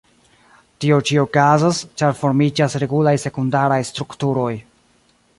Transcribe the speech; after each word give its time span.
Tio 0.83 0.95
ĉi 1.09 1.17
okazas, 1.23 1.81
ĉar 2.01 2.15
formiĝas 2.21 2.77
regulaj 2.83 3.13
sekundaraj 3.25 3.77
strukturoj. 3.91 4.51